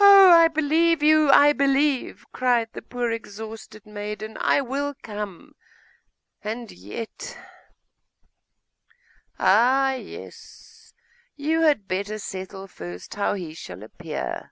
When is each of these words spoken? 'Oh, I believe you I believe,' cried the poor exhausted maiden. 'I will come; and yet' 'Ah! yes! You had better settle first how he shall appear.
'Oh, 0.00 0.32
I 0.32 0.48
believe 0.48 1.04
you 1.04 1.30
I 1.30 1.52
believe,' 1.52 2.24
cried 2.32 2.70
the 2.72 2.82
poor 2.82 3.12
exhausted 3.12 3.86
maiden. 3.86 4.36
'I 4.40 4.62
will 4.62 4.92
come; 5.04 5.54
and 6.42 6.72
yet' 6.72 7.38
'Ah! 9.38 9.92
yes! 9.92 10.92
You 11.36 11.60
had 11.60 11.86
better 11.86 12.18
settle 12.18 12.66
first 12.66 13.14
how 13.14 13.34
he 13.34 13.54
shall 13.54 13.84
appear. 13.84 14.50